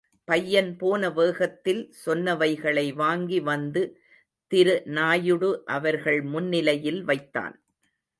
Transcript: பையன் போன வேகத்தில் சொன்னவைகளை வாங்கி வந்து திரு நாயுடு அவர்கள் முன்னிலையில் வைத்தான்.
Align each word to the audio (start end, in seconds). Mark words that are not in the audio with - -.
பையன் 0.27 0.77
போன 0.77 1.09
வேகத்தில் 1.09 1.81
சொன்னவைகளை 2.05 2.93
வாங்கி 2.93 3.39
வந்து 3.41 3.81
திரு 4.51 4.75
நாயுடு 4.89 5.63
அவர்கள் 5.67 6.21
முன்னிலையில் 6.23 7.01
வைத்தான். 7.03 7.55